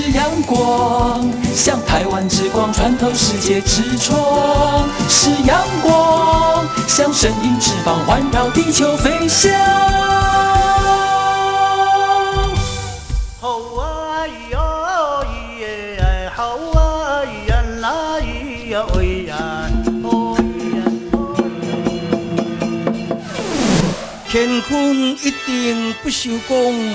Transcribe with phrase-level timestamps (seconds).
[0.00, 4.16] 是阳光，像台湾之光穿透世界之窗；
[5.08, 9.52] 是阳光，像神鹰翅膀环绕地球飞翔。
[13.40, 14.60] 好啊咿呀
[15.24, 19.36] 咿耶，好啊咿呀那咿呀咿呀，
[20.04, 20.80] 哦咿呀
[24.30, 26.94] 乾坤一定不朽功。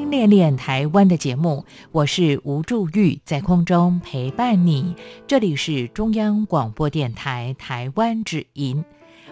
[0.11, 4.93] 恋恋台湾的节目，我是吴祝玉，在空中陪伴你。
[5.25, 8.83] 这里是中央广播电台台湾之音。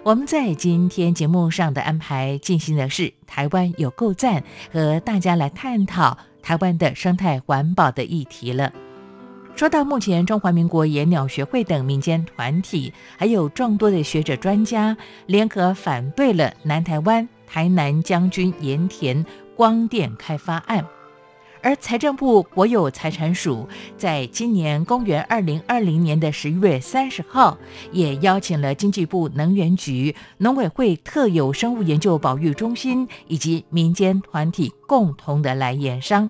[0.03, 8.71] 我们在今天节目上的安排进行的是台湾有够赞，和大家来探讨台湾的生态环保的议题了。
[9.57, 19.25] 说到目前，中华民国野鸟学会等民间团体，还有众多的学者专家，联合反对了南台湾台南将军盐田。
[19.59, 20.85] 光电开发案，
[21.61, 27.57] 而财政部国有财产署在今年公元二零二零年的十一月三十号，
[27.91, 36.29] 也邀请了经济部能源局、农委会特有生物研究保育中心以及民间团体共同的来研商。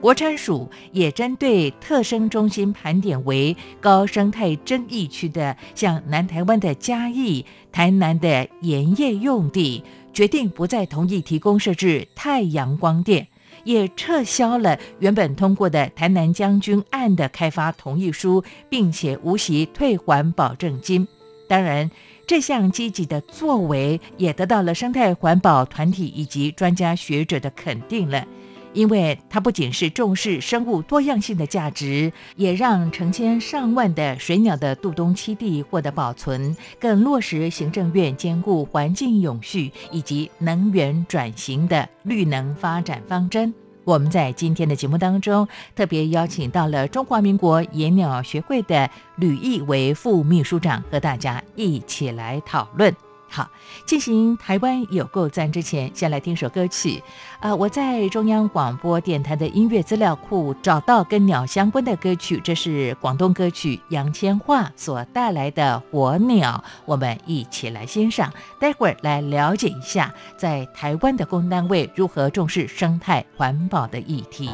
[0.00, 9.84] 国产署也针对特生中心盘点为高生态争议区的，像南台湾的嘉义、台南的盐业用地。
[10.16, 13.28] 决定不再同意提供设置太阳光电，
[13.64, 21.06] 也撤销了原本通过的台南将军案的开发同意书，并且无息退还保证金。
[21.46, 21.90] 当然，
[22.26, 28.26] 这项积极的作为也得到了生态环保团体以及专家学者的肯定了。
[28.76, 43.52] 因为它不仅是重视生物多样性的价值，也让成千上万的水鸟的渡冬栖地获得保存，更落实行政院兼顾环境永续以及能源转型的绿能发展方针。
[43.84, 53.05] 我们在今天的节目当中特别邀请到了中华民国野鸟学会的吕义为副秘书长，和大家一起来讨论。
[53.28, 53.48] 好，
[53.84, 57.02] 进行台湾有够赞之前，先来听首歌曲。
[57.40, 68.32] 呃，我在中央广播电台的音乐资料库找到跟鸟相关的歌曲，这是广东歌曲杨千嬅所带来的《火鸟》，我们一起来欣赏。
[68.58, 74.50] 待会儿来了解一下，在台湾的公单位如何重视生态环保的议题。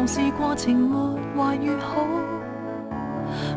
[0.00, 2.06] 往事过程没坏与好，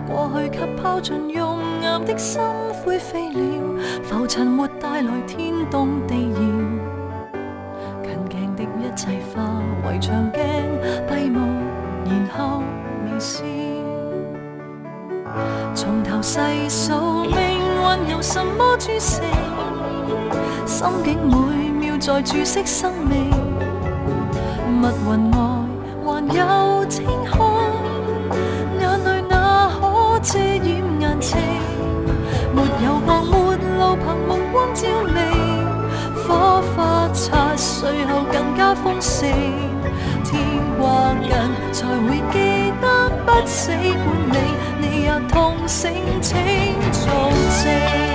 [0.05, 2.41] 过去给抛尽用岩的心
[2.83, 6.39] 灰飞了，浮尘没带来天动地摇，
[8.03, 9.41] 近镜的一切化
[9.87, 10.43] 为长镜
[11.07, 11.39] 闭目，
[12.07, 12.61] 然后
[13.05, 13.41] 微笑，
[15.73, 19.23] 从头细数命运由什么铸成，
[20.65, 23.31] 心境每秒在注释生命，
[24.81, 25.52] 密云外。
[26.31, 27.59] 有天空，
[28.79, 31.37] 眼泪哪可遮掩眼睛？
[32.53, 35.17] 没有光，没路，凭目光照明。
[36.25, 39.29] 火花擦碎后更加丰盛。
[40.23, 40.41] 天
[40.79, 43.83] 或近，才会记得不死管
[44.31, 44.37] 你，
[44.79, 45.91] 你也痛醒，
[46.21, 46.37] 请
[46.91, 47.11] 做
[47.63, 48.12] 证。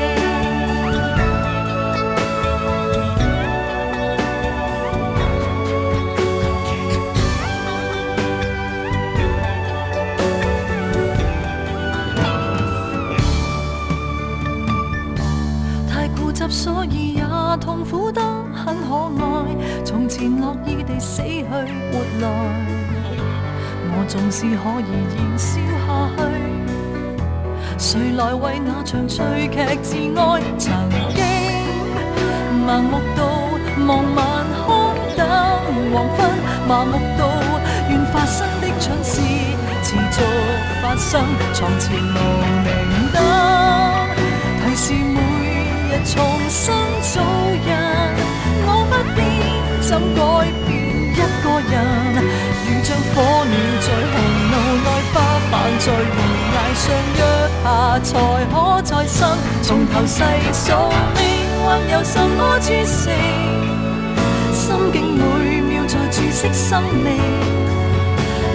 [17.91, 18.21] 苦得
[18.53, 19.25] 很可爱，
[19.85, 21.53] 从前乐意地死去活
[22.21, 22.29] 来，
[23.91, 25.49] 我纵是可以燃烧
[25.87, 26.21] 下去，
[27.79, 30.43] 谁来为那场趣剧自哀？
[30.59, 30.69] 曾
[31.15, 31.19] 经
[32.67, 33.21] 盲目到
[33.87, 34.17] 望晚
[34.67, 34.67] 空
[35.17, 35.21] 等。
[35.91, 36.19] 黃昏，
[36.69, 37.21] 麻木到
[37.89, 39.23] 願發生的蠢事
[39.83, 40.21] 持續
[40.83, 41.25] 發生，
[41.55, 42.19] 床前無
[42.65, 42.69] 明
[43.15, 43.17] 燈，
[44.61, 45.17] 提示每
[46.05, 46.17] 重
[46.49, 46.73] 新
[47.03, 47.23] 做
[47.67, 47.69] 人。
[48.67, 49.19] 我不變，
[49.81, 50.21] 怎改
[50.67, 50.69] 變
[51.15, 51.75] 一個人？
[52.67, 53.51] 如像火鳥
[53.81, 54.15] 在紅
[54.51, 54.55] 爐
[54.85, 55.17] 內花
[55.51, 56.19] 瓣在懸
[56.55, 56.85] 崖上
[57.17, 57.21] 約
[57.65, 57.67] 下
[58.05, 58.11] 才
[58.53, 59.19] 可再生，
[59.63, 60.17] 從頭細
[60.53, 60.65] 數
[61.17, 61.21] 命
[61.65, 63.01] 运有什麼注釋？
[64.53, 65.23] 心境每
[65.63, 67.07] 秒在注释生命，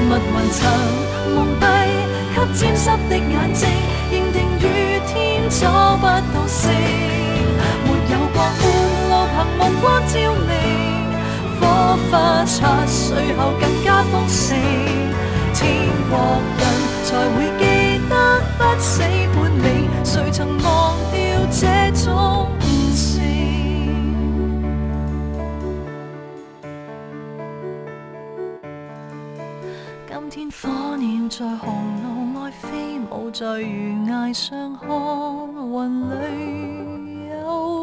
[0.07, 0.16] 密雲
[0.51, 0.60] 層
[1.34, 1.63] 蒙蔽，
[2.36, 3.68] 给沾濕的眼睛，
[4.12, 5.98] 認定雨天找。
[5.98, 6.43] 不到
[9.83, 10.13] 光照
[10.47, 10.50] 明，
[11.59, 11.62] 火
[12.09, 14.57] 花擦碎後更加丰盛，
[15.53, 16.18] 天国
[16.57, 16.63] 人
[17.03, 17.62] 才會記
[18.07, 18.13] 得
[18.57, 19.03] 不死
[19.35, 19.68] 本領，
[20.06, 21.19] 誰曾忘掉
[21.51, 22.07] 這種？
[31.30, 31.63] 在紅
[32.03, 32.06] 路
[32.39, 32.68] 外飛
[33.09, 36.13] 舞，在悬崖上看雲裏
[37.31, 37.82] 有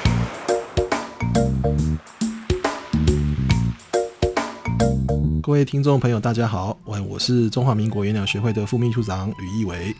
[5.51, 9.93] 各位听众朋友，大家好，我我是中华民国演鸟学会的副秘书长吕一维，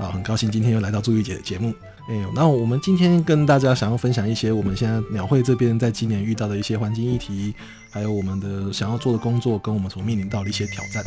[0.00, 1.72] 啊，很高兴今天又来到朱玉姐的节目。
[2.08, 7.54] 哎，那我们今天跟大家想要分享一些我们现在鸟会这边在今年遇到的一些环境议题，
[7.92, 11.04] 还有我们的想要做的工作，跟我们所面临到的一些挑战。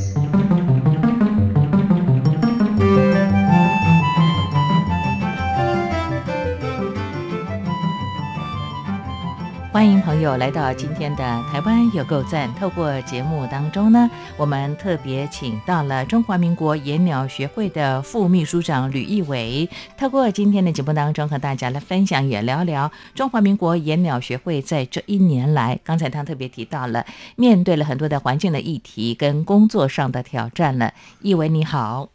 [9.80, 12.54] 欢迎朋友来到今天的台湾有够赞。
[12.56, 19.70] 透过节目当中呢，我们特别请到了中华民国野鸟学会的副秘書長呂義偉。
[19.98, 27.06] 透过今天的节目当中，和大家来分享也聊聊中华民国野鸟学会在这一年来，刚才他特别提到了
[27.38, 30.94] 面对了很多的环境的议题跟工作上的挑战了。
[31.22, 32.10] 义伟你好。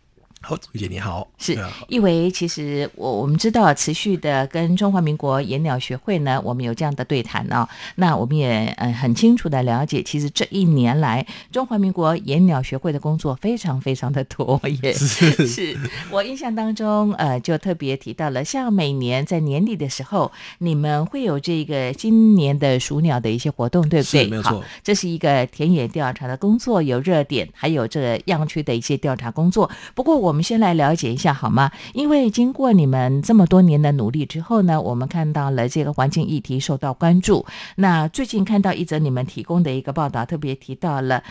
[0.47, 1.27] 好，朱姐你好。
[1.39, 1.59] 是，
[1.89, 7.67] 因为其实我我们知道，持续的跟中华民国野鸟学会呢，我们有这样的对谈哦。
[7.95, 14.93] 那我们也嗯很清楚的了解，其实这一年来，中华民国野鸟学会的工作非常非常的多耶。
[14.93, 15.79] 是，是
[16.11, 24.27] 我印象当中，呃，就特别提到了，像每年在年底的时候，你们会有这个今年的数鸟的一些活动，对不對？
[24.27, 29.71] 沒錯，這是一个田野调查的工作，有热点，还有这个样区的一些调查工作。
[29.95, 30.34] 不过我。
[30.35, 31.71] 我们先来了解一下好吗？
[31.93, 37.47] 因为经过你们这么多年的努力之后呢，我们看到了这个环境议题受到关注。
[37.77, 41.23] 那最近看到一则你们提供的一个报道，特别提到了。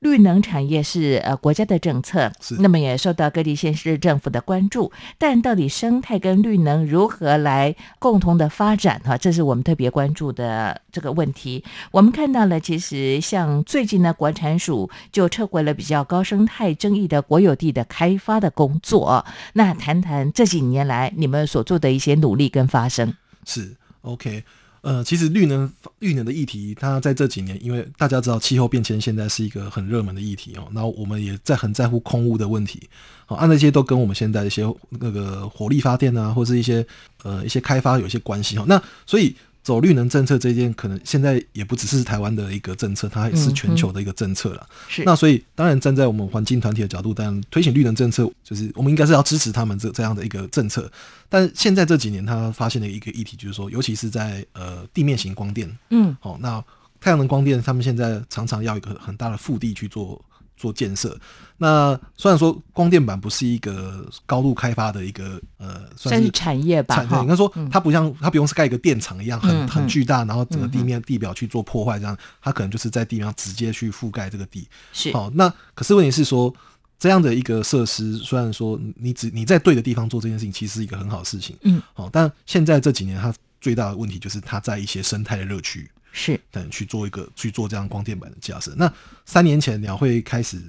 [0.00, 4.90] 綠能产业是呃国家的政策，是那么也受到各地县市政府的关注。
[5.18, 11.62] 但到底生态跟绿能如何来共同的发展哈，这是我们特别关注的这个问题。
[11.90, 19.26] 我们看到了，其实像最近呢，国产署就撤回了比较高生态争议的国有地的开发的工作。
[19.52, 23.14] 那谈谈这几年来你们所做的一些努力跟发生。
[23.44, 24.44] 是 OK。
[24.82, 32.88] 呃，其实绿能绿能的议题，它在这几年，因为大家知道气候变迁现在是一个很热门的议题哦，然后我们也在很在乎空污的问题，
[33.26, 36.86] 好，啊，那些都跟我们现在一些那个火力发电啊，或是一些
[37.22, 39.34] 呃一些开发有一些关系哈，那所以。
[39.70, 44.68] 走绿能政策这件，可能现在也不只是台湾的一个政策，它也是全球的一个政策了。
[44.88, 50.90] 是，那所以当然站在我们环境团体的角度，当然推行绿能政策，就是我们应该是要支持他们这这样的一个政策。
[51.28, 56.60] 但现在这几年，他发现了一个议题，就是说，尤其是在呃地面型光电，嗯，好，那
[57.00, 60.20] 太阳能光电，他们现在常常要一个很大的腹地去做。
[60.60, 61.18] 做建设，
[61.56, 74.68] 那虽然说光电板不是一个高度开发的一个呃，算是产业吧，应该说它不像它不用是盖一个电厂一样很很巨大，然后整个地面地表去做破坏这样它可能就是在地面上直接去覆盖这个地。
[74.92, 76.54] 是好，那可是问题是说。
[77.02, 81.56] 这样的一个设施，虽然说你只你在对的地方做这件事情，其实是一个很好的事情。
[81.62, 85.90] 嗯，好，但现在这几年它最大的问题就是它在一些生态的熱區。
[86.12, 88.72] 是等去做一个去做这样光电板的架设。
[88.76, 88.92] 那
[89.24, 90.60] 三年前鸟会开始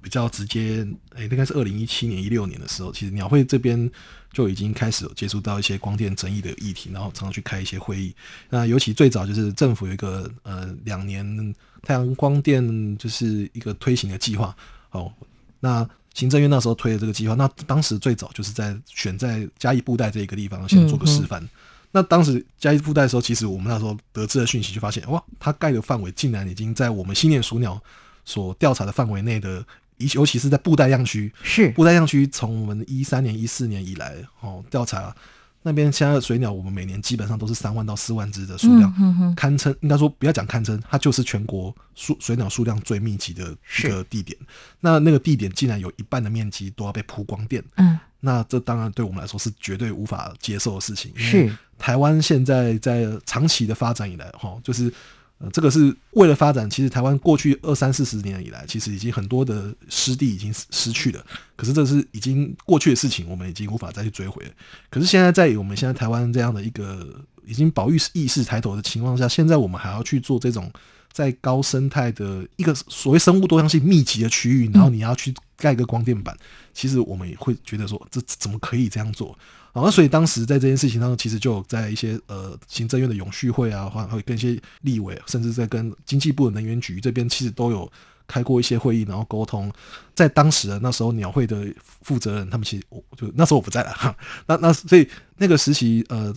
[0.00, 3.90] 比较直接，诶，应该是二零一七年一六年的时候，其实鸟会这边
[4.32, 8.14] 就已经开始有接触到一些光电争议的议题，然后常常去开一些会议。
[8.48, 14.56] 那尤其最早就是政府有一个呃两年太阳光电就是一个推行的计划
[14.90, 15.12] 哦，
[15.60, 15.88] 那。
[16.12, 21.40] 行政院那时候推的这个计划，那当时最早就是在选在嘉义布袋这一个地方先做个示范。
[21.92, 27.80] 那当时加一布袋的时候，其实我们那时候得知的讯息就发现，哇，它盖的范围竟然已经在我们新年鼠鸟
[28.24, 29.64] 所调查的范围内的，
[30.14, 35.14] 尤其是在布袋样区，是布袋样区从我们一三年、一四年以来哦调查。
[35.62, 44.34] 那边现在的水鸟，我们每年基本上都是三万到四万只的数量，堪称应该说不要讲堪称，它就是全国数水鸟数量最密集的一个地点。
[44.80, 51.12] 那那个地点竟然有一半的面积都要被铺光电，嗯，那这当然对我们来说是绝对无法接受的事情。
[51.14, 54.92] 是台湾现在在长期的发展以来，哈，就是。
[55.42, 56.68] 呃，这个是为了发展。
[56.68, 61.26] 其实台湾过去二三四十年以来，其实已经很多的湿地已经失去了。
[61.56, 64.50] 可是这是已经过去的事情，我们已经无法再去追回了。
[64.90, 70.70] 可是现在在我们现在台湾这样的一个已经保育意识抬头的情况下，现在我们还要去做这种
[71.12, 76.36] 在高生态的一个所谓生物多样性密集的区域，然后你要去盖个光电板，
[76.72, 79.36] 其实我们也会觉得说，这怎么可以这样做？
[79.72, 87.90] 好，那所以当时在这件事情当中，其实就有在一些呃行政院的永续会啊，或会跟一些立委，甚至在跟经济部的能源局这边，其实都有
[88.26, 89.70] 开过一些会议，然后沟通。
[90.14, 91.66] 在当时的那时候，鸟会的
[92.02, 94.16] 负责人，他们其实我就那时候我不在了哈。
[94.46, 96.34] 那那所以那个时期呃。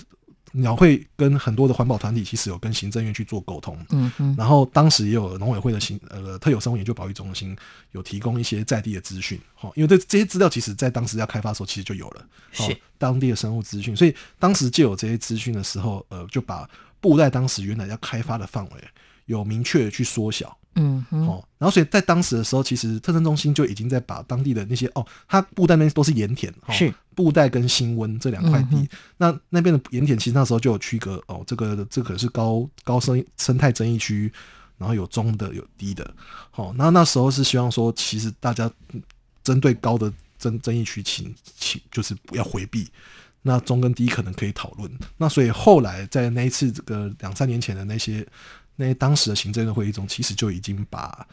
[0.53, 7.55] 鸟会跟很多的环保团体其实有跟行政院去做沟通，嗯嗯，然后当时也有农委会的行呃特有生物研究保育中心
[7.91, 12.77] 有提供一些在地的资讯，哈，因为这这些资料其实在当时要开发的时候其实就有了，是。
[12.99, 16.69] 当地的生物资讯，所以当时就有这些资讯的时候，呃，就把
[17.01, 18.71] 布袋当时原来要开发的范围
[19.25, 20.57] 有明确的去缩小。
[20.75, 34.31] 嗯，哦，然后所以在当时的时候，其实特征中心就已经在把当地的那些哦，它布袋那边都是盐田，是布袋跟新温这两块地，那那边的盐田其实那时候就有区隔哦，这个这可是高高生生态争议区，
[34.77, 36.13] 然后有中的有低的，
[36.51, 38.69] 好，那那时候是希望说，其实大家
[39.43, 42.87] 针对高的争争议区，请请就是不要回避，
[43.41, 48.27] 那中跟低可能可以讨论，那所以后来在那一次这个两三年前的那些。
[48.75, 51.27] 那些当时的行政的会议中，其实就已经把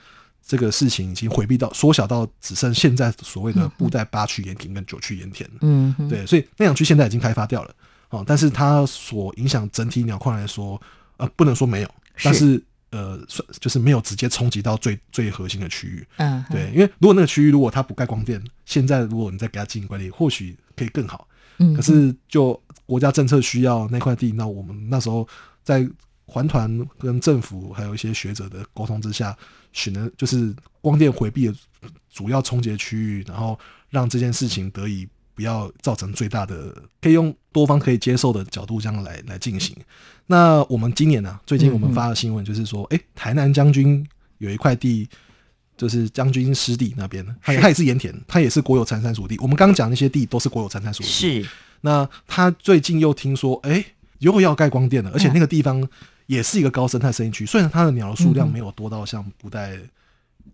[0.51, 5.49] 这个事情已经回避到缩小到只剩现在所谓的布袋八区盐田跟九区盐田。
[5.61, 7.73] 嗯，对，所以那两区现在已经开发掉了。
[8.09, 10.83] 哦，但是它所影响整体鸟况来说，
[11.19, 16.05] 呃，不能说没有，但是呃，算就是没有直接冲击到最最核心的区域。
[16.17, 21.29] 嗯，对，因为如果那个区域如果它不盖光电，现在如果你再给它进行管理，或许可以更好。
[21.59, 25.29] 嗯，可是就国家政策需要那块地，那我们那时候
[25.63, 25.89] 在。
[26.33, 29.37] 环团跟政府还有一些学者的沟通之下，
[29.73, 31.55] 选的就是光电回避的
[32.13, 33.59] 主要冲击区域，然后
[33.91, 39.77] 让这件事情得以不要造成最大的，可以用多方可以接受的角度这样来来进行。
[40.27, 44.07] 那我们今年呢，最近我们发的新闻就是说，哎，台南将军
[44.39, 45.09] 有一块地，
[45.77, 49.37] 就是将军湿地那边，它它也是盐田，它也是国有产山属地。
[49.39, 51.09] 我们刚刚讲那些地都是国有产山属地。
[51.09, 51.47] 是。
[51.81, 53.85] 那他最近又听说，哎，
[54.19, 55.89] 又要盖光电了，而且那个地方。
[56.31, 59.77] 也是一个高生态生态区，虽然它的鸟的数量没有多到像不带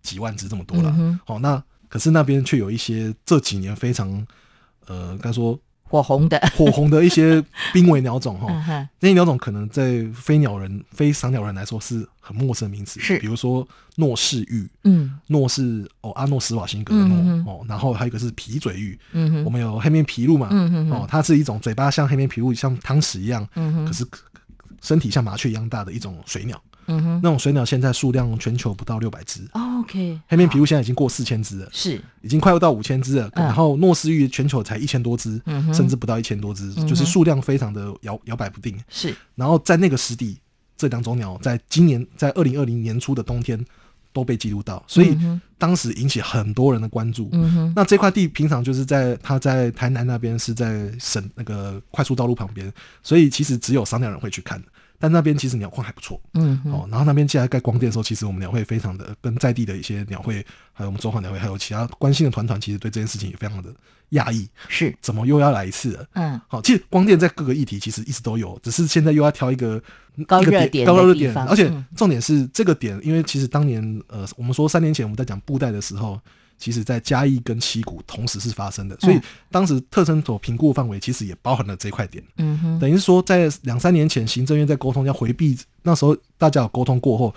[0.03, 4.27] 几万只这么多了，好，那可是那边却有一些这几年非常
[4.87, 6.39] 呃，该说火红的。
[6.57, 8.49] 火红的一些濒危鸟种哈，
[9.01, 13.19] 那些鸟种可能在飞鸟人、非赏鸟人来说是很陌生名词，是。
[13.19, 23.85] 比如说诺氏玉，嗯，诺是哦阿诺斯瓦辛格的诺哦，然后还有一个是皮嘴玉，嗯我们有黑面琵鹭嘛，嗯哦，它是一种嘴巴像黑面琵鹭像汤匙一样，嗯。
[23.85, 24.07] 可是。
[24.83, 29.41] 身体像麻雀一样大的一种水鸟，嗯哼，那种水鸟现在数量全球不到六百只。
[29.53, 32.01] OK，黑面琵鹭现在已经过四千只了，是。
[32.23, 33.31] 已经快要到五千只了。
[33.35, 35.41] 然后诺斯玉全球才一千多只，
[35.73, 38.77] 甚至不到一千多只，就是数量非常的摇摇摆不定。
[38.89, 40.39] 是，然后在那个湿地，
[40.77, 43.65] 这两种鸟在今年在二零二零年初的冬天
[44.17, 45.15] 都被记录到，所以
[45.59, 47.29] 当时引起很多人的关注。
[47.33, 54.63] 嗯，那这块地平常就是在他在台南那边是在省那个快速道路旁边，所以其实只有商鸟人会去看。
[54.99, 60.37] 但那边其实鸟况还不错，嗯，哦，然后那边既然盖光电的时候，其实我们鸟会非常的跟在地的一些鸟会，
[60.73, 63.69] 还有我们中华鸟会，还有其他关心的团团，其实对这件事情也非常的
[64.11, 64.95] 讶异，是。
[65.01, 66.07] 怎么又要来一次了？
[66.15, 69.83] 嗯，好，其实光电在各个议题其实一直都有，只是现在又要挑一个
[70.27, 71.85] 高热点、高热点，而且嗯。
[71.97, 76.21] 重点是这个点，因为其实当年呃，我们说三年前我们在讲布袋的时候，
[76.59, 79.21] 其实在嘉义跟七股同时是发生的，所以
[79.51, 82.23] 当时特征所评估范围其实也包含了这块点。
[82.39, 87.35] 嗯哼，等于是说，在两三年前，行政院在沟通要回避，那时候大家有沟通过后，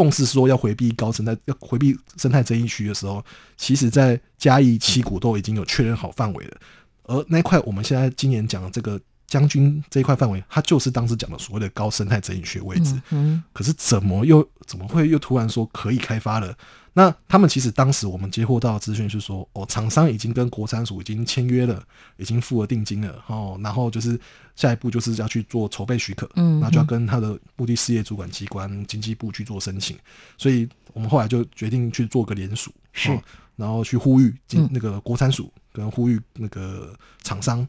[0.00, 3.22] 共识说要回避高生态，要回避生态争议区的时候，
[3.58, 6.56] 其实在嘉义七股都已经有确认好范围了。
[7.02, 12.98] 而那块我们现在今年讲的这个将军这一块范围，它就是当时讲的所谓的高生态争议区位置。
[13.10, 16.56] 嗯可是怎么又怎么会又突然说可以开发了？
[16.92, 21.82] 那他们其实当时我们接获到的资讯是说，哦，厂商已经跟国产署已经签约了，
[22.16, 24.18] 已经付了定金了，哦，然后就是
[24.56, 29.96] 下一步就是要去做筹备许可，嗯那就要跟他的目的事业主管机关经济部去做申请，
[30.36, 33.10] 所以我们后来就决定去做个联署，是。
[33.10, 33.22] 哦
[33.56, 37.68] 然后去呼吁经嗯那个国产署跟呼吁那个厂商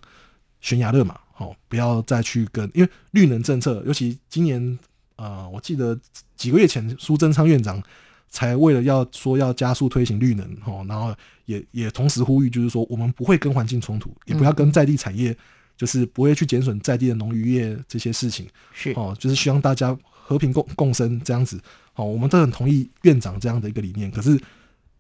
[0.62, 4.80] 悬崖勒马，哦，不要再去跟，因为绿能政策，尤其今年
[5.18, 6.00] 呃，我记得
[6.38, 7.84] 几个月前苏贞昌院长
[8.32, 11.14] 才为了要说要加速推行绿能，哦，然后
[11.46, 15.38] 也也同时呼吁，就是说我们不会跟环境冲突，也不要跟在地产业，
[15.78, 21.62] 就是不会去减损在地的农渔业这些事情，是哦，就是希望大家和平共共生这样子。
[21.96, 24.40] 哦，我们都很同意院长这样的一个理念，可是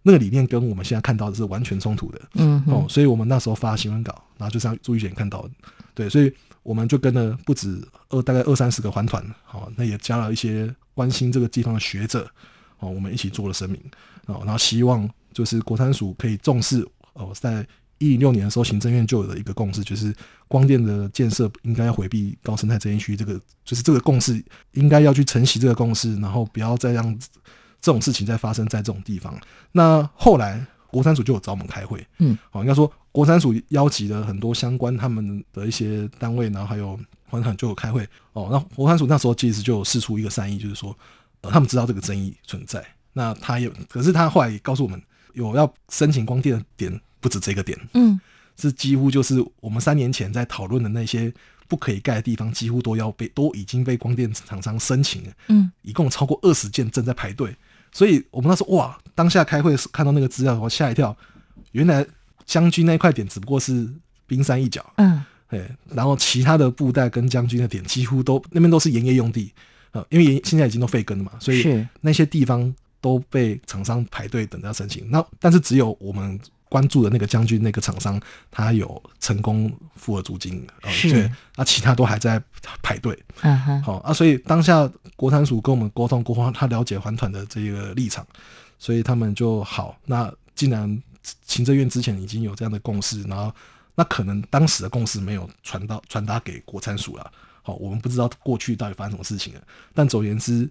[0.03, 2.21] 那个理念跟我们现在看到的是完全冲突的。
[2.33, 5.51] 嗯哦，所以我们那时候发新闻稿，然后就像朱玉贤看到的，
[5.93, 6.29] 对，所以
[6.63, 9.23] 我们就跟了不止二大概二三十个环团，
[9.53, 12.29] 哦，那也加了一些关心这个地方的学者，
[12.81, 13.79] 哦，我们一起做了声明，
[14.25, 17.65] 哦，然后希望就是国产署可以重视，哦，在
[17.99, 20.13] 一零六年的时候，行政院就有了一个共识，就是
[20.47, 27.17] 光电的建设应该要回避高生态争议区，这个就是这个共识应该要去承袭这个共识，然后不要再让
[27.79, 29.39] 这种事情再发生在这种地方。
[29.71, 38.01] 那后来国产署就有找我们开会，嗯，哦，应该说国产署邀集了很多相关他们的一些单位，然后还有环团就有开会，
[38.33, 45.01] 哦，那国产署那时候其实就有释出一个善意，就是说，呃，他们知道这个争议存在，那他也，可是他后来也告诉我们，
[45.33, 48.19] 有要申请光电的点不止这个点，嗯
[48.57, 51.33] 是几乎就是我们三年前在讨论的那些
[51.67, 57.55] 不可以盖的地方，几乎都要被都已经被光电厂商申请了，嗯，一共超过二十件正在排队。
[57.91, 61.15] 所以我们那时候哇，当下开会看到那个资料，我吓一跳，
[61.71, 62.05] 原来
[62.45, 63.89] 将军那块点只不过是
[64.27, 69.51] 冰山一角，嗯对，然后其他的布袋跟将军的点几乎都那边都是盐业用地，
[69.91, 75.09] 呃，因为盐现在已经都废耕了嘛，所以那些地方都被厂商排队等着要申请。
[75.09, 78.17] 那但是只有我们关注的那个将军那个厂商，
[78.49, 82.41] 他有成功付了租金，呃、是对，那其他都还在
[82.81, 83.17] 排队。
[83.41, 88.25] 嗯哼好啊，所以当下国产署跟我们沟通过后，他了解环团的这个立场，
[88.79, 89.97] 所以他们就好。
[90.05, 91.01] 那既然
[91.45, 93.53] 行政院之前已经有这样的共识，然后
[93.95, 97.31] 那可能当时的共识没有传到传达给国产署了。
[97.61, 99.61] 好，我们不知道过去到底发生什么事情了。
[99.93, 100.69] 但总而言之，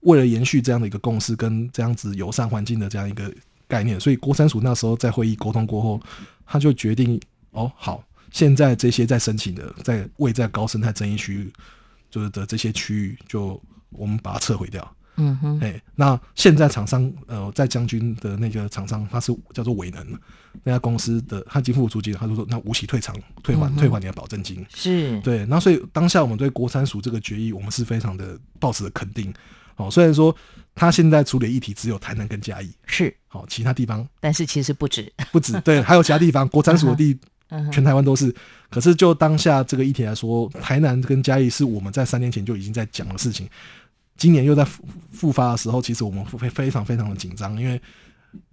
[0.00, 3.32] 为了延续这样的一个共识跟这样子友善环境的这样一个
[3.68, 6.00] 概念，所以郭三署那时候在会议沟通过后，
[6.46, 11.52] 他就决定哦，好，现在这些在申请的，在位在高生态争议区域
[12.10, 14.96] 就是的这些区域，就我们把它撤回掉。
[15.16, 15.58] 嗯哼。
[15.60, 20.06] 哎，那现在厂商呃，在将军的那个厂商，他是叫做伟能
[20.62, 24.64] 那家公司的，他已经付租金，他就说那无息退偿，退还退还你的保证金。
[24.74, 25.20] 是。
[25.20, 29.32] 对，那所以当下我们对国产署这个决议，我们是非常的抱持的肯定。
[29.76, 30.34] 哦，虽然说
[30.74, 34.06] 他现在处理议题只有台南跟嘉义，是，好、其他地方。
[34.20, 37.18] 但是其实不止，不止，对， 还有其他地方国产署的地
[37.48, 38.34] 嗯全台湾都是。
[38.68, 43.48] 可是就当下这个议题来说，台南跟嘉义是我们在三年前就已经在讲的事情，
[44.20, 47.80] 今年又在复复发的时候，其实我们会非常非常的紧张，因为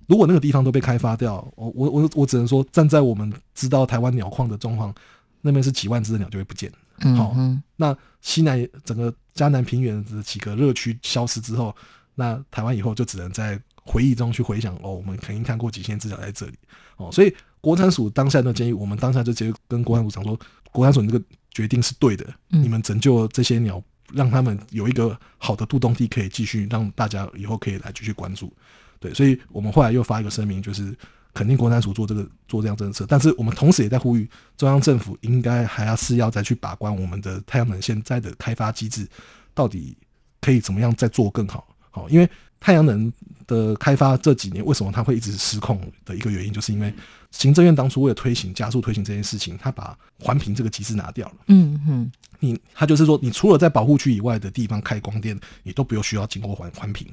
[0.07, 4.95] 如果那个地方都被开发掉，我我我我只能说，站在我们知道台湾鸟矿的状况，
[5.41, 6.71] 那边是几万只的鸟就会不见。
[7.17, 7.35] 好
[7.75, 11.75] 那西南整个嘉南平原的几个热区消失之后，
[12.15, 16.53] 那台湾以后就只能在回忆中去回想哦，我们肯定看过几千只鸟在这里。
[16.95, 20.39] 哦，所以国产署当下的建议，我们当下就直接跟国产署讲说，
[20.71, 22.63] 国产署你这个决定是对的，嗯。
[22.63, 28.51] 你们拯救了这些鸟，让他们有一个好的渡冬地可以继续让大家以后可以来继续关注，
[28.99, 30.95] 对，所以我们后来又发一个声明，就是
[31.33, 39.07] 肯定国产署做这个做这样政策，但是我们同时也在呼吁中央政府应该还要是要再去把关我们的太阳能现在的开发机制
[39.53, 39.95] 到底
[40.41, 41.67] 可以怎么样再做更好。
[41.91, 43.11] 好，因为太阳能
[43.45, 46.91] 的开发这几年为什么它会一直失控的一个原因，就是因为
[47.29, 51.35] 行政院当初为了推行加速推行这件事情，他把环评这个机制拿掉了。
[51.47, 57.07] 嗯哼你他就是说，你除了在保护区以外的地方开光电，你都不用需要经过环环评。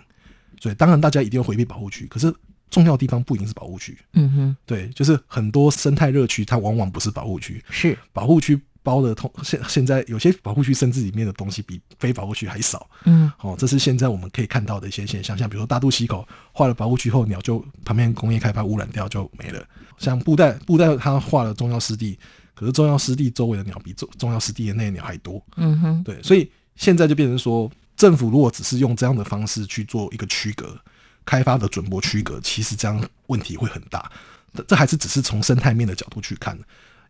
[0.60, 2.32] 所以当然大家一定要回避保护区，可是
[2.70, 3.98] 重要的地方不一定是保护区。
[4.12, 7.62] 嗯哼对，就是很多生态热区，它往往不是保护区。
[7.70, 19.66] 是保护区包的通现现在有些保护区甚至里面的东西比非保护区还少，嗯，哦，这是现在我们可以看到的一些现象，像比如说大肚溪口划了保护区后，鸟就旁边工业开发污染掉就没了，
[19.98, 22.18] 像布袋布袋它划了重要湿地，
[22.54, 30.78] 可是重要湿地周围的鸟比重重要湿地的那些鸟还多，嗯哼，对，所以现在就变成说，政府如果只是用这样的方式去做一个区隔，
[31.24, 34.10] 开发的准播区隔，其实这样问题会很大。
[34.54, 36.56] 这这还是只是从生态面的角度去看，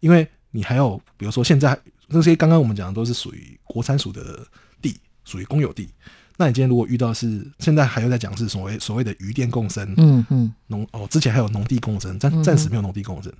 [0.00, 1.78] 因为你还有比如说现在
[2.08, 4.46] 那些刚刚我们讲的都是属于国产属的
[4.80, 5.88] 地，属于公有地。
[6.36, 13.32] 那你今天如果遇到是现在还有在讲是所谓所谓的渔电共生，嗯嗯农哦，之前还有农地共生，暂暂时没有农地共生。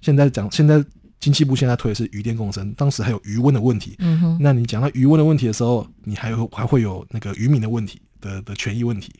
[0.00, 0.82] 现在讲现在
[1.20, 3.96] 经济部现在推的是渔电共生，当时还有渔温的问题。
[3.98, 9.12] 嗯哼，那你讲到渔温的问题的时候，你还有还会有那个渔民的问题的的权益问题，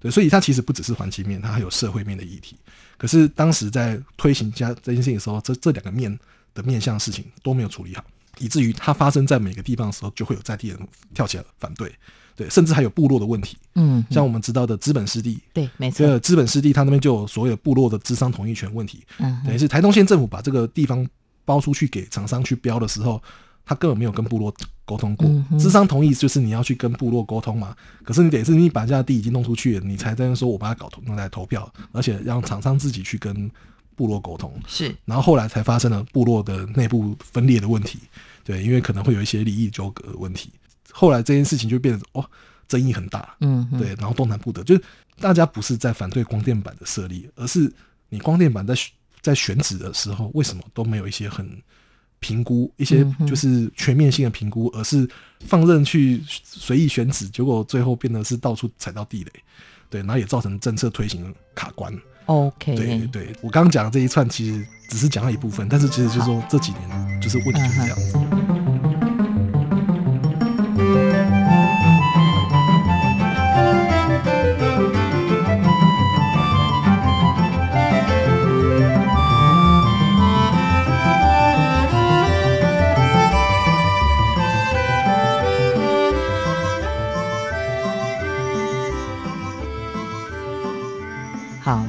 [0.00, 2.56] 对，所以它其实不只是环境面，它还有社会面的议题。
[2.98, 6.18] 可是当时在推行加这件事情的时候，这这两个面
[6.54, 8.02] 的面向事情都没有处理好，
[8.38, 10.78] 以至于它发生在每个地方的时候，就会有在地人
[11.14, 11.92] 跳起来反对，
[12.34, 13.56] 对，甚至还有部落的问题。
[13.74, 21.06] 嗯，像我们知道的资本湿地，对，没错，这资本湿地，它那边就有所谓的部落的资商同意权问题，嗯等于是台东县政府把这个地方
[21.46, 23.22] 包出去给厂商去标的时候，
[23.64, 24.54] 他根本没有跟部落
[24.84, 25.46] 沟通过嗯。
[25.50, 33.50] 哼资商同意就是你要去跟部落沟通嘛，可是你得是你把这家地已经弄出去了，你才在那说我把它搞弄来投票，而且让厂商自己去跟
[33.94, 34.52] 部落沟通。
[34.66, 37.98] 是，然后后来才发生了部落的内部分裂的问题，
[38.44, 40.50] 对，因为可能会有一些利益纠葛的问题。
[40.92, 42.24] 后来这件事情就变得哦，
[42.68, 44.82] 争议很大，嗯，对，然后动弹不得，就是
[45.20, 47.72] 大家不是在反对光电板的设立，而是
[48.08, 48.90] 你光电板在选
[49.26, 51.44] 在选址的时候，为什么都没有一些很
[52.20, 55.08] 评估一些就是全面性的评估，而是
[55.40, 59.32] 放任去随意选址，结果最后变得是到处踩到地雷，
[59.90, 61.92] 对，然后也造成政策推行卡关。
[62.26, 68.55] ，OK，对对，我刚刚讲的这一串其实只是讲了一部分，但是其实就是说这几年就是问题就是这样子。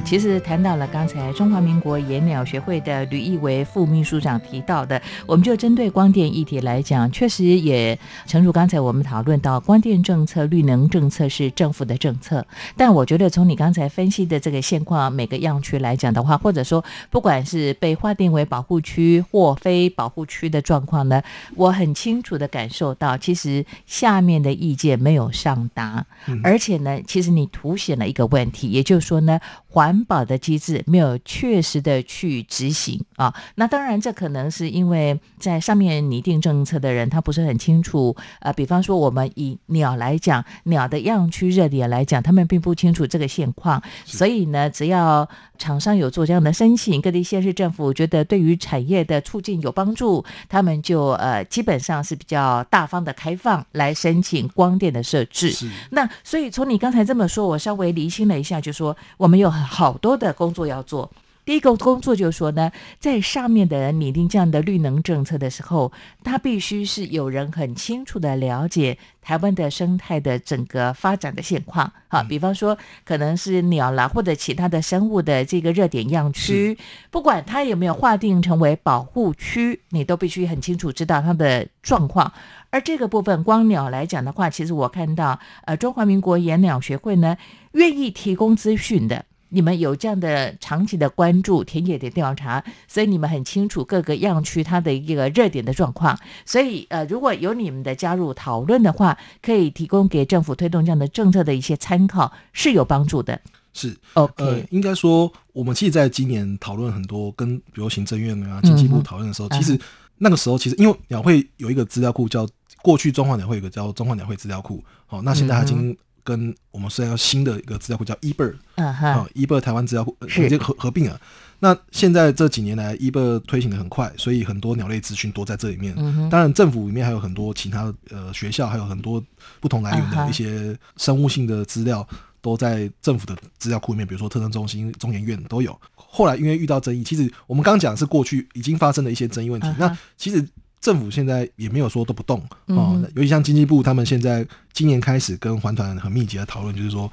[0.08, 21.22] 其实谈到了刚才中华民国野鸟学会的吕义维副秘书长提到的，我们就针对光电议题来讲，确实也诚如刚才我们讨论到，光电政策、绿能政策是政府的政策，但我觉得从你刚才分析的这个现况，每个样区来讲的话，或者说不管是被划定为保护区或非保护区的状况呢，
[21.54, 26.06] 我很清楚的感受到，其实下面的意见没有上达，
[26.42, 29.38] 而且呢，其实你凸显了一个问题，也就是说呢，
[29.70, 33.34] 环保的机制没有确实的去执行啊。
[33.56, 38.16] 那当然，这可能是因为在上面拟定政策的人他不是很清楚。
[38.40, 45.28] 呃，比方说我们以鸟来讲，鸟的样区热点来讲，他们并不清楚这个现况，所以呢，只要
[45.58, 55.50] 厂商有做这样的申请，各地县市政府觉得对于产业的促进有帮助，他们就呃基本上是比较大方的开放来申请光电的设置。
[55.50, 61.10] 是那所以从你刚才这么说，我稍微厘清了一下，就说我们有好多的工作要做。
[61.44, 65.90] 第一个工作就是说呢，在上面的人拟定这样的绿能政策的时候，
[66.22, 71.90] 他必须是有人很清楚的了解台湾的生态的整个发展的现况。
[72.08, 76.76] 好，比方说可能是鸟啦或者其他的生物的这个热点样区，
[77.10, 82.30] 不管它有没有划定成为保护区，你都必须很清楚知道它的状况。
[82.68, 87.38] 而这个部分，光鸟来讲的话，其实我看到，呃，中华民国野鸟学会呢，
[87.72, 89.24] 愿意提供资讯的。
[89.50, 96.18] 你们有这样的长期的关注田野的调查，所以你们很清楚各个样区它的一个热点的状况。
[96.44, 103.40] 所以，呃，如果有你们的加入讨论的话，可以提供给政府推动这样的政策的一些参考，是有帮助的。
[103.72, 109.78] 是 OK，、呃，应该说，我们其实在今年讨论很多，跟比如行政院啊、经济部讨论的时候，嗯其实
[110.16, 112.46] 那个时候其实因为鸟会有一个资料库叫
[112.82, 115.96] 过去中华鸟会有一个叫中华鸟会资料库，好、那现在它已经
[116.28, 120.14] 跟我们虽然要新的一个资料库叫 eBird 嗯啊哼，，eBird 台湾资料库
[120.44, 121.18] 已经合合并了。
[121.60, 125.94] 那现在这几年来，eBird 推行的很快，所以很多鸟类资讯都在这里面。
[125.96, 129.24] 嗯，当然，政府里面还有很多其他呃学校，还有很多
[129.58, 132.06] 不同来源的一些生物性的资料，
[132.42, 135.76] 都在政府的资料库里面，比如说特征中心、中研院都有。
[135.94, 139.68] 后来因为遇到争议，其实我们刚刚讲的是过去已经发生的一些争议问题。
[139.78, 140.46] 那其实
[140.80, 147.10] 政府现在也没有说都不动嗯哦哼，尤其像经济部他们现在今年开始跟环团很密集的讨论，就是说，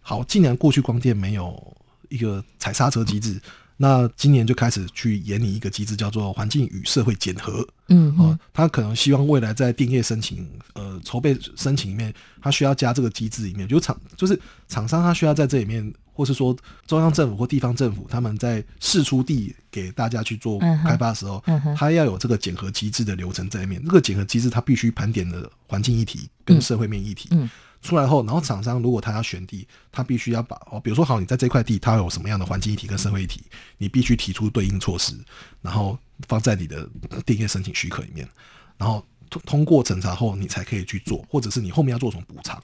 [0.00, 1.76] 好，既然过去光电没有
[2.08, 3.40] 一个踩刹车机制，
[3.76, 7.66] 那今年就开始去研拟一个机制，叫做环境与社会检核。
[7.88, 21.42] 嗯哦，他可能希望未来在电业申请呃筹备申请里面，他需要加这个机制里面，就厂就是厂商他需要在这里面，或是说中央政府或地方政府他们在试出地给大家去做开发的时候，
[21.76, 23.84] 他要有这个检核机制的流程在里面。
[23.84, 27.28] 这个检核机制它必须盘点的环境议题跟社会面议题。
[27.32, 27.48] 嗯
[27.82, 33.42] 出来后，然后厂商如果他要选地，他必须要把哦，比如说好，你在这块地它有什么样的环境议题跟社会议题，
[33.78, 35.14] 你必须提出对应措施，
[35.62, 36.88] 然后放在你的
[37.24, 38.28] 电业申请许可里面，
[38.76, 39.06] 然后
[39.38, 42.62] 通通过审查后，你才可以去做，或者是你后面要做什么补偿。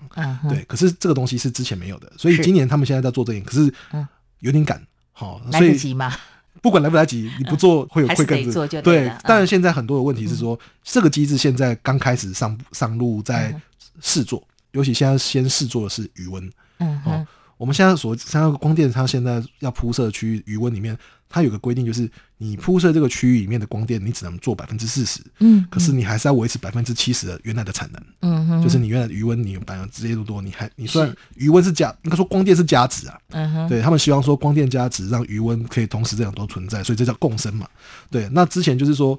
[0.48, 4.06] 对，可是这个东西是之前没有的，所以今年他们现在在做这件，可是嗯。
[4.42, 6.12] 有点赶，好、来所以得及吗？
[6.60, 9.20] 不管来不来及，你不做会有会更对了嗯。
[9.22, 13.62] 当然，现在很多的问题是说，这个机制现在刚开始上上路，在嗯。
[14.00, 16.50] 试做，尤其现在先试做的是余温。
[16.78, 17.12] 嗯哼。
[17.12, 17.26] 哦，
[17.62, 20.98] 我们现在所像光电，它现在要铺设的区域余温里面，
[21.28, 28.02] 它有个规定，就是你铺设这个区域里面的光电，你只能做百分之四十，嗯，可是你还是要维持百分之七十的原来的产能。
[28.22, 37.68] 嗯哼，就是你原来的余温，你百分之接度多，你还你虽然余温是加，应该说光电是加值啊，嗯哼，对他们希望说光电加值，让余温可以同时这两都存在，所以这叫共生嘛。
[38.10, 39.16] 对，那之前就是说，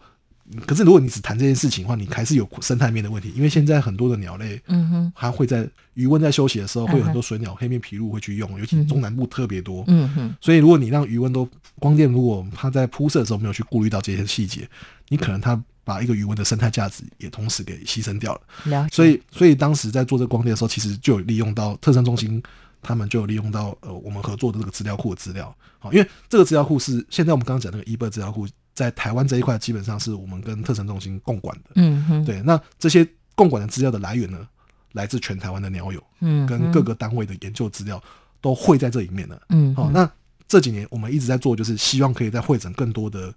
[0.67, 9.84] 可是如果你只谈这件事情的话，你还是有生态面的问题，因为现在很多的鸟类，嗯哼，它会在余温在休息的时候，会有很多水鸟、黑面琵鹭会去用，尤其中南部特别多。
[9.88, 11.47] 嗯哼，所以如果你让余温都
[11.79, 14.67] 光电，如果它在铺设的时候没有去顾虑到这些细节，
[15.08, 18.41] 你可能它把一个余温的生态价值也同时给牺牲掉了。
[18.65, 18.95] 了解。
[18.95, 22.43] 所以，所以当时在做这个光电的时候，其实就有利用到特生中心，
[22.82, 25.56] 他们就有利用到呃我们合作的这个资料库的资料。
[25.79, 31.72] 好，因为这个资料库是现在我们刚刚讲那个 eBird 资料库，在台湾这一块基本上是我们跟特城中心共管的。
[31.76, 34.48] 嗯哼，对，那这些共管的资料的来源呢，
[34.94, 38.02] 来自全台湾的鸟友嗯，跟各个单位的研究资料
[38.42, 39.42] 都汇在这里面了。
[39.50, 40.10] 嗯，好，那
[40.48, 43.34] 这几年我们一直在做，就是希望可以再汇整更多的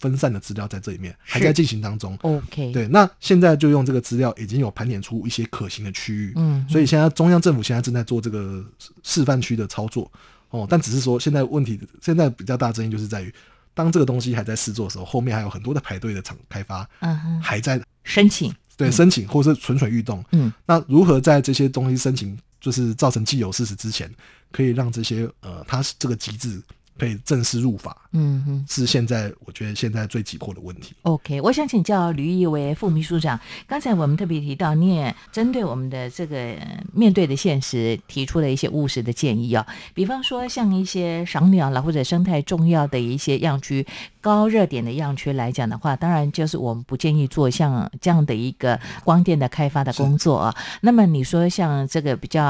[0.00, 2.16] 分散的资料在这里面，还在进行当中。
[2.22, 10.10] OK，，对，那现在就用这个资料已经有盘点出一些可行的区域，嗯，所以现在中央政府现在正在做这个示示范区的操作。
[10.50, 13.34] 哦，但只是说现在问题现在比较大的争议就是在于，
[13.78, 24.12] 当这个东西还在试做的时候，后面还有很多的排队的厂开发嗯哼，还在申请，对申请或是蠢蠢欲动，嗯，那如何在这些东西申请就是造成既有事实之前，
[24.50, 26.60] 可以让这些呃它这个机制
[26.98, 28.64] 可以正式入法，嗯哼。
[28.68, 30.94] 是现在我觉得现在最急迫的问题。
[31.02, 33.38] OK，我想请教吕义为副秘书长。
[33.66, 43.86] 刚才我们特别提到，你也针对我们的这个呃面对的现实，提出了一些务实的建议啊、比方说，像一些赏鸟啦或者生态重要的一些样区、
[44.20, 50.54] 高热点的样区来讲的话，当然就是我们不建议做像这样的一个光电的开发的工作啊。
[50.80, 52.42] 那么你说像这个比较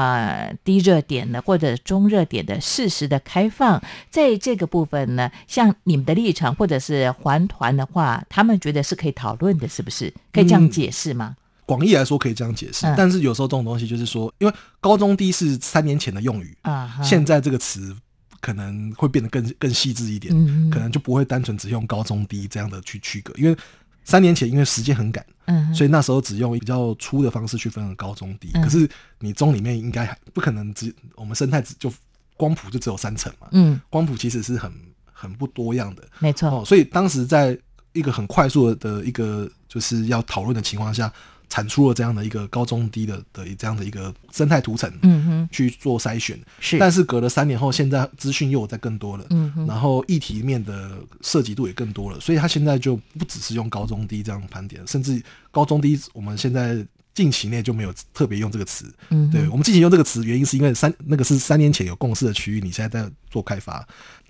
[0.63, 10.11] 低热点的或者中热点的适时的开放，在这个部分呢，像你们的立场或者是环团的话，他们觉得是可以讨论的，是不是？
[10.33, 11.35] 可以这样嗯解释吗？
[11.65, 12.95] 广义来说可以这样解释，嗯。
[12.97, 17.95] 但是有时候这种东西就是说，因为高中低是三年前的用语，啊，现在这个词
[18.41, 23.55] 可能会变得更更细致一点，嗯可能就不会单纯只用高中低这样的去区隔，因为
[24.03, 25.71] 三年前因为时间很赶，嗯。
[25.75, 28.63] 所以那时候只用比较粗的方式去分了高中低，嗯。
[28.63, 31.93] 可是你中里面应该还不可能只我们生态只就
[32.39, 34.71] 光谱就只有三层嘛，嗯，光谱其实是很
[35.11, 37.57] 很不多样的，没错，哦，所以当时在
[37.91, 41.11] 一个很快速的一个就是要讨论的情况下，
[41.49, 46.39] 产出了这样的一个高中低的的这样的一个生态图层，嗯哼，去做筛选。
[46.61, 55.21] 是，但是隔了三年后，现在资讯又在更多了，嗯哼，然后议题面的涉及度也更多了，所以它现在就不只是用高中低这样盘点，甚至
[55.51, 56.87] 高中低我们现在。
[57.19, 63.85] 近期内就没有特别用这个词，嗯对我们近期用这个词，原因是因为三那个是三年前有共识的区域，你现在在做开发，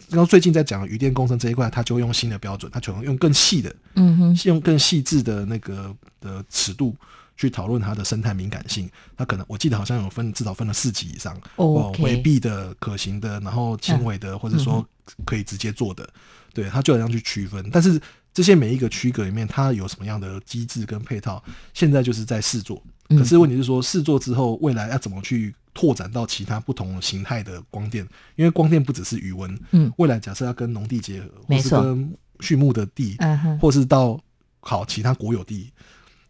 [0.10, 6.96] 然后最近在讲渔电工程这一块，它就会用新的标准，它可能用更细的，嗯哼，用更细致的那个的尺度
[7.38, 8.90] 去讨论它的生态敏感性。
[9.16, 14.84] 它可能我记得好像有分至少分了四级以上，哦回避的、可行的，然后轻微的，或者说
[15.26, 16.10] 可以直接做的，
[16.56, 17.70] 对，它就有这样去区分。
[17.72, 18.02] 但是
[18.34, 22.82] 这些每一个区隔里面，它有什么样的机制跟配套，现在就是在试做。
[23.10, 28.08] 嗯可是问题是说，试做之后，未来要怎么去拓展到其他不同形态的光电？
[28.36, 33.18] 因为光电不只是余温，嗯，未来假设要跟农地结合，或是跟畜牧的地，
[33.60, 34.20] 或是到
[34.60, 35.72] 好其他国有地，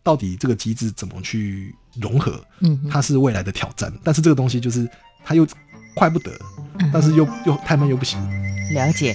[0.02, 2.42] 到底这个机制怎么去融合？
[2.62, 3.92] 嗯，它是未来的挑战。
[4.02, 4.90] 但是这个东西就是
[5.26, 5.46] 它又
[5.96, 6.32] 快不得，
[6.80, 8.18] 嗯但是又又太慢又不行。
[8.74, 9.14] 了解。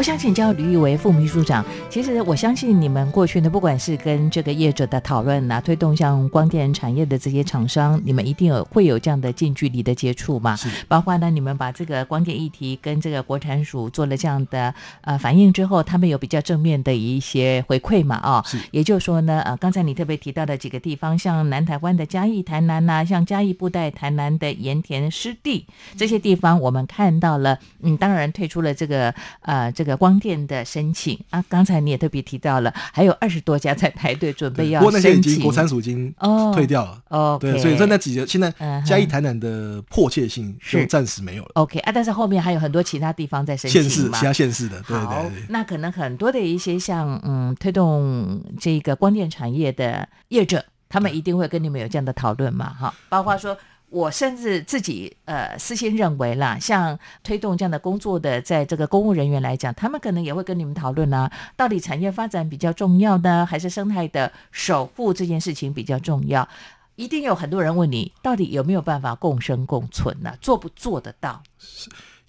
[0.00, 10.56] 我想请教吕义为副秘书长，其实我相信你们过去呢，不管是跟这个业者的讨论啊，推动像光电产业的这些厂商，你们一定有会有这样的近距离的接触嘛？
[10.56, 18.16] 是包括呢，你们把这个光电议题跟这个国产署做了这样的呃反应之后，他们有比较正面的一些回馈嘛？
[18.16, 25.66] 啊、是也就是说呢，呃，刚才你特别提到的几个地方，像南台湾的嘉义、台南呐、像嘉义布袋、台南的盐田湿地
[25.98, 31.44] 这些地方，我们看到了，嗯，当然推出了这个呃这个光电的申请啊。
[31.48, 35.20] 刚才你也特别提到了，还有二十多家在排队准备对，要不过那些已。
[35.20, 37.02] 经国产署已经哦退掉了。
[37.08, 38.52] 哦，对，所以在那几个现在
[38.86, 41.50] 嘉义、台南的迫切性是就暂时没有了。
[41.54, 44.10] OK 啊，但是后面还有很多其他地方在申县市。
[44.10, 53.56] 其他县市的，对好对对，那可能很多的一些像嗯推动这个光电产业的业者，他们一定会跟你们有这样的讨论嘛，哈，包括说。
[53.90, 66.48] 我甚至自己呃私心认为啦，像推动这样的工作的，在这个公务人员来讲，他们可能也会跟你们讨论啊，到底产业发展比较重要呢，还是生态的守护这件事情比较重要？
[66.96, 71.42] 一定有很多人问你，到底有没有办法共生共存呢、做不做得到？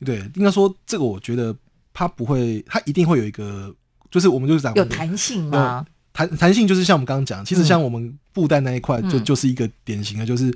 [0.04, 1.56] 对，应该说这个，我觉得
[1.94, 3.76] 它不会，它一定会有一个，
[4.10, 5.86] 就是我们就是讲有弹性吗？
[6.14, 10.54] 弹弹性，就是像我们刚刚讲，其实嗯像我们布袋那一块，就嗯就是一个典型的，就是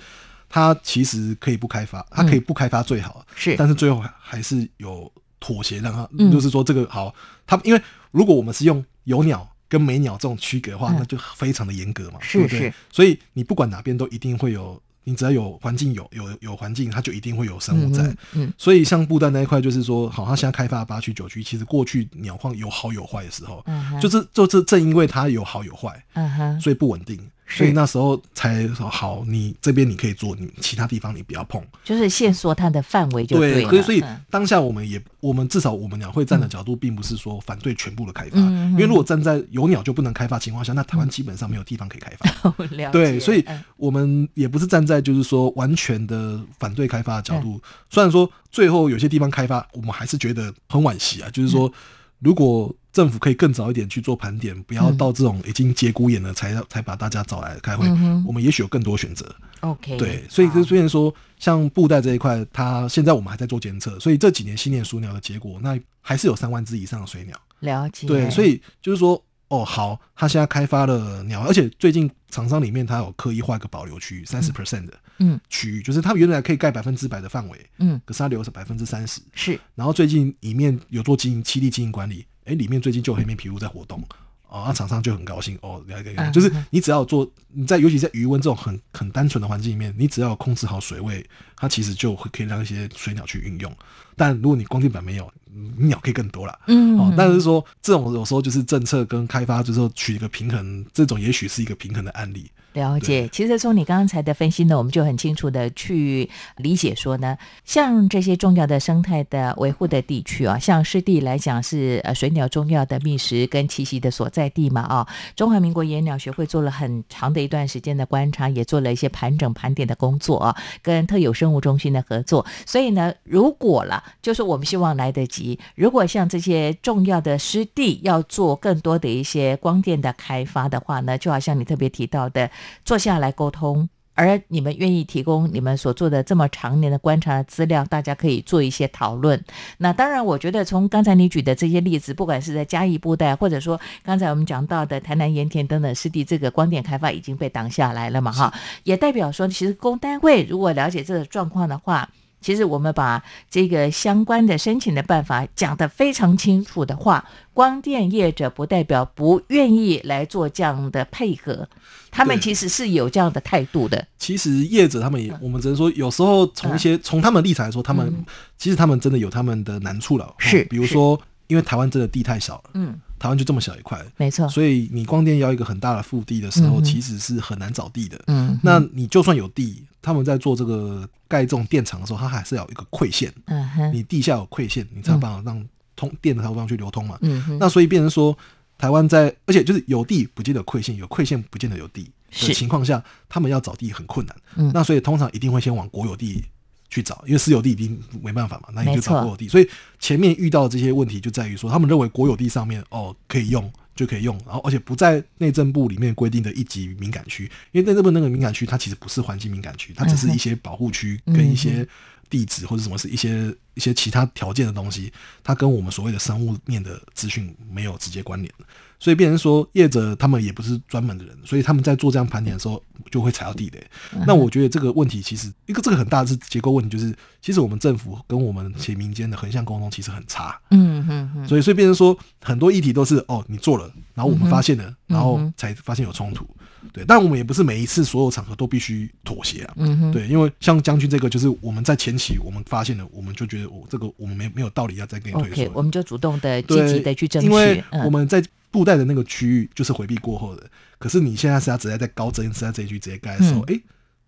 [0.50, 7.14] 它其实可以不开发，它可以不开发最好，嗯是但是最后还还是有妥协，让它嗯就是说这个好，
[7.46, 7.82] 它因为
[8.12, 9.50] 如果我们是用有鸟。
[9.68, 12.74] 跟没鸟这种区隔的话，嗯那就非常的严格嘛，是对不对是？
[12.92, 18.04] 所以你不管哪边都一定会有，你只要有环境有有有环境，它就一定会有生物在。
[18.04, 31.64] 嗯嗯所以像布袋那一块，就是说，好，它现在开发八区九区，其实过去鸟况有好有坏的时候，嗯就是就是正因为它有好有坏，嗯哼，所以不稳定，是所以那时候才说好，你这边你可以做，你其他地方你不要碰。
[31.84, 33.70] 就是限缩它的范围就对了。
[33.70, 42.50] 所以所以嗯当下我们也，我们至少我们鸟会站的角度，并不是说反对全部的开发，因为如果站在有鸟就不能开发情况下，那台湾基本上没有地方可以开发。
[42.92, 47.62] 对，所以嗯我们也不是站在就是说完全的反对开发的角嗯度。
[47.90, 51.30] 虽然说最后有些地方开发，我们还是觉得很惋惜啊。
[51.30, 51.72] 就是嗯说，
[52.20, 59.36] 如果政府可以更早一点去做盘点，不要到这种已经节骨眼了才才把大家找来开会嗯，我们也许有更多选择。
[59.60, 67.38] OK，对，所以好就虽然说像布袋这一块，它现在我们还在做监测，所以这几年新年鼠鸟的结果，那还是有三万只以上的水鸟。
[67.60, 68.08] 了解。
[68.08, 79.20] 对，所以就是说，哦，好，他现在开发了鸟，而且最近厂商里面他有刻意画一个保留区域，三十 percent 的嗯区域，就是它原来可以盖百分之百的范围，嗯可是它留是百分之三十。
[79.34, 84.02] 是然后最近里面有做经营七地经营管理，哎，里面最近就有黑面琵鹭在活动。
[84.48, 91.28] 哦，那厂商就很高兴哦，了解了解，嗯就是你只要做你在尤其在余温这种很很单纯的环境里面，你只要控制好水位，
[91.58, 93.76] 它其实就会可以让一些水鸟去运用。
[94.16, 96.58] 但如果你光电板没有，嗯鸟可以更多了。
[96.68, 102.50] 嗯哦，但是说这种有时候就是政策跟开发，就是说取一个平衡，这种也许是一个平衡的案例。
[102.76, 115.08] 了解，其实从你刚才的分析呢，我们就很清楚的去理解说呢，像这些重要的生态的维护的地区啊，像湿地来讲是呃水鸟重要的觅食跟栖息的所在地嘛啊。
[115.38, 122.46] 中华民国野鸟学会做了很长的一段时间的观察，也做了一些盘整盘点的工作啊，跟特有生物中心的合作。
[122.66, 132.52] 所以呢，如果了，就是我们希望来得及，如果像这些重要的湿地要做更多的一些光电的开发的话呢，就好像你特别提到的。
[132.84, 139.44] 坐下来沟通，而你们愿意提供你们所做的这么长年的观察资料，大家可以做一些讨论。
[139.78, 152.10] 那当然，我觉得从刚才你举的这些例子，不管是在嘉义布袋，或者说刚才我们讲到的台南盐田等等湿地，这个光电开发已经被挡下来了嘛，哈，也代表说，其实公单位如果了解这个状况的话。
[152.46, 161.68] 其实我们把这个相关的申请的办法讲得非常清楚的话，光电业者不代表不愿意来做这样的配合，
[162.12, 164.08] 他们其实是有这样的态度的。
[164.20, 168.14] 其实业者他们也，我们只能说，有时候从一些从他们立场来说，他们
[168.60, 170.26] 其实他们真的有他们的难处了。
[170.26, 174.48] 哦是比如说，因为台湾真的地太少了，嗯，台湾就这么小一块，没错。
[174.50, 178.22] 所以你光电要一个很大的腹地的时候，嗯其实是很难找地的。
[178.28, 187.18] 嗯，那你就算有地，他们在做这个盖这种电厂的时候，它还是要有一个馈线，嗯哼，你地下有馈线，你才有办法让通电的才有办法去流通嘛。
[187.22, 188.38] 嗯哼，那所以变成说，
[188.78, 192.50] 台湾在，而且就是有地不见得有馈线，有馈线不见得有地是。
[192.50, 194.36] 的情况下，他们要找地很困难。
[194.58, 194.70] 嗯。
[194.74, 196.44] 那所以通常一定会先往国有地
[196.90, 199.48] 去找，因为私有地已经没办法嘛，那你就找国有地。
[199.48, 199.70] 所以
[200.00, 203.72] 前面遇到的这些问题就在于说，他们认为国有地上面哦可以用。
[203.96, 211.88] 就可以用，然后而且不在内政部里面规定的一级敏感区，因为内政部那个敏感区它其实不是环境敏感区，它只是一些保护区跟一些
[212.30, 215.12] 地址或者什么是一些一些其他条件的东西，
[215.44, 218.52] 它跟我们所谓的生物面的资讯没有直接关联
[218.98, 223.88] 所以变成说业者他们也不是专门的人，所以他们在做这样盘点的时候就会踩到地雷。
[224.26, 230.60] 那我觉得这个问题其实一个这个很大的是结构问题，就是其实我们政府跟我们且民间的横向沟通其实很差。
[230.72, 236.48] 嗯嗯嗯，所以所以变成说很多议题都是哦你做了，然后我们发现了，然后才发现有冲突。
[236.94, 239.74] 对，但我们也不是每一次所有场合都必须妥协啊。
[239.78, 247.48] 嗯哼，对，因为像将军这个，就是我们在前期我们发现了，我们就觉得我这个我们没没有道理要再给你退缩，我们就主动的积极的去争取。
[247.48, 250.64] 因为我们在布袋的那个区域就是回避过后的，
[251.00, 253.80] 可是你现在是要直接在高增是在这一区直接盖的时候，哎。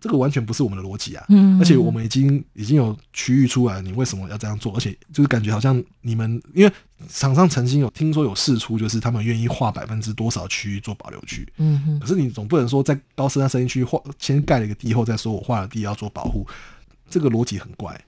[0.08, 1.26] 这个完全不是我们的逻辑啊！
[1.28, 4.74] 嗯，而且我们已经已经有区域出来，你为什么要这样做？
[4.74, 6.74] 而且就是感觉好像你们，因为
[7.10, 11.46] 厂商曾经有听说有试出，就是他们愿意划百分之多少区域做保留区。
[11.58, 12.00] 嗯哼。
[12.00, 16.48] 可是你总不能说在高山森林区划先盖了一个地后再说我划了地要做保护，
[17.10, 18.00] 这个逻辑很怪。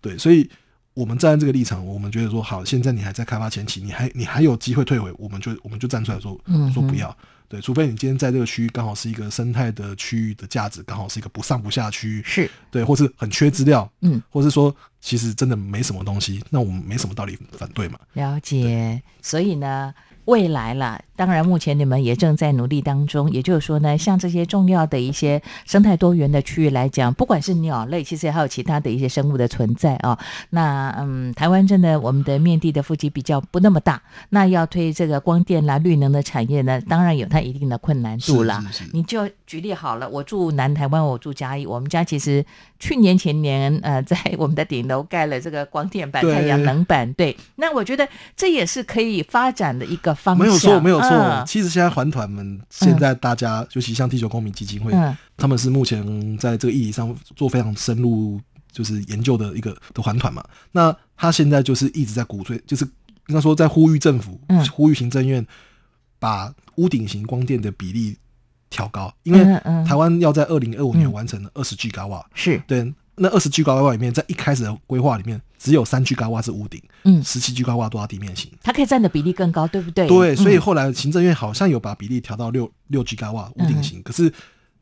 [0.00, 0.50] 对，所以
[0.94, 6.36] 我们站在这个立场，我们觉得说好，现在你还在开发前期，你还你还有机会退回，我们就我们就站出来说
[6.72, 7.16] 说不要。
[7.48, 17.98] 对，除非你今天在这个区域刚好是一个生态的区域的价值，刚好是一个不上不下区，是对，或是很缺资料，嗯，或是说其实真的没什么东西，那我们没什么道理反对嘛。
[18.14, 19.94] 了解，所以呢。
[20.26, 23.30] 未来了，当然目前你们也正在努力当中。
[23.30, 30.18] 也就是说呢，像这些重要的一些生态多元的区域来讲，不管是鸟类，其实还有其他的一些生物的存在啊。
[30.50, 38.64] 那嗯，台湾真的我们的面地的腹肌比较不那么大，那要推这个光电啦、绿能的产业呢，当然有它一定的困难度啦。
[38.92, 42.44] 你就举例好了，我住南台湾，我住嘉义，我们家其实
[42.78, 47.12] 去年前年呃，在我们的顶楼盖了这个光电板、太阳能板。
[47.12, 50.16] 对，那我觉得这也是可以发展的一个。
[50.38, 51.44] 没有错，没有错。
[51.46, 54.92] 其实现在环团们，现在大家，尤其像地球公民基金会，
[55.36, 58.40] 他们是目前在这个议题上做非常深入，
[58.72, 60.44] 就是研究的一个的环团嘛。
[60.72, 62.84] 那他现在就是一直在鼓吹，就是
[63.28, 64.40] 应该说在呼吁政府，
[64.72, 65.46] 呼吁行政院
[66.18, 68.16] 把屋顶型光电的比例
[68.70, 69.44] 调高，因为
[69.86, 72.92] 台湾要在二零二五年完成二十 G 高瓦，是对。
[73.16, 80.06] 那二十 G 高瓦里面，在一开始的规划里面，只有三 G 高瓦是屋顶，嗯，十七 G 高瓦多少地面型，它可以占的比例更高，对不对？
[80.08, 84.32] 对，所以后来行政院好像有把比例调到六六 G 高瓦屋顶型，可是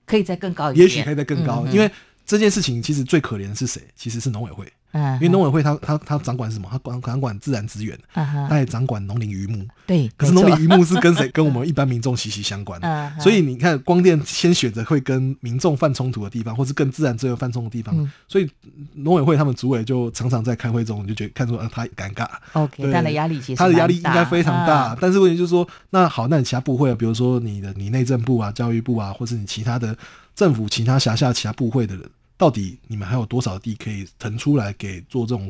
[0.07, 1.91] 可以再更高一点，也许可以再更高，因为
[2.33, 3.83] 这件事情其实最可怜的是谁？
[3.95, 4.67] 其实是农委会。
[4.93, 6.67] 嗯，因为农委会他他他掌管什么？
[6.71, 9.67] 他管管管自然资源，他也掌管农林渔牧。
[9.87, 11.29] 对，可是农林渔牧是跟谁？
[11.33, 12.81] 跟我们一般民众息息相关。
[13.21, 18.11] 所以你看，光电先选择会跟民众犯冲突的地方，或是跟自然资源犯冲突的地方。
[18.27, 18.51] 所以
[18.95, 22.27] 农委会他们主委就常常在开会中就觉得看出呃他尴尬。
[22.55, 24.97] OK，他的压力其实他的压力应该非常大。
[24.99, 29.97] 但是问题就是说，那好，那你其他部会，比如说你的你内政部啊、教育部啊，或是你其他的
[30.35, 32.05] 政府其他辖下其他部会的人。
[32.43, 35.49] 到底你们还有多少地可以腾出来给做这种，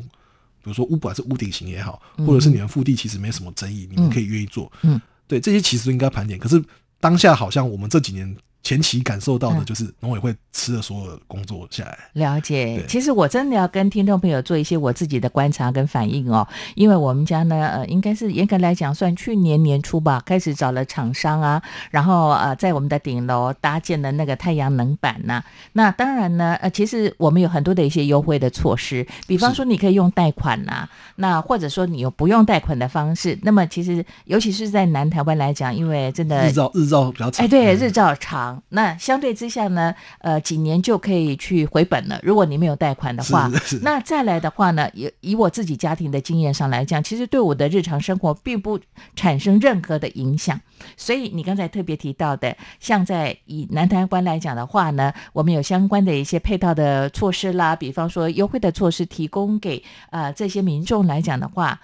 [0.62, 4.70] 比如说屋不管是屋顶型也好，或者是你们腹地其实没什么争议，你们可以愿意做。
[4.82, 6.38] 嗯，对，这些其实应该盘点。
[6.38, 6.62] 可是
[7.00, 8.36] 当下好像我们这几年。
[8.62, 11.98] 前期感受到的就是农委会吃了所有的工作下来。
[12.12, 21.60] 了解，其实我真的要跟听众朋友做一些我自己的观察跟反应哦，因为我们家呢，呃，应该是严格来讲算去年年初吧，开始找了厂商啊，
[21.90, 25.42] 然后呃，在我们的顶楼搭建了那个太阳能板呐。
[25.72, 33.36] 那当然呢，呃，其实我们有很多的一些优惠的措施，比方说你可以用贷款呐，那或者说你有不用贷款的方式。
[33.42, 38.51] 那么其实尤其是在南台湾来讲，因为真的日照日照比较长，哎，对，日照长。
[38.70, 42.18] 那相对之下呢，呃，几年就可以去回本了。
[42.22, 43.50] 如果你没有贷款的话，
[43.82, 48.78] 那再来的话呢，以以我自己家庭的经验上来讲，其实对我的日常生活并不
[49.14, 50.60] 产生任何的影响。
[50.96, 61.80] 所以你刚才特别提到的，像在以南台湾来讲的话呢，我们有相关的一些配套的措施啦，比方说优惠的措施提供给呃这些民众来讲的话。